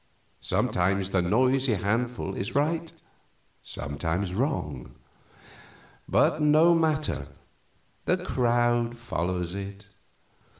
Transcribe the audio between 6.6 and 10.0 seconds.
matter, the crowd follows it.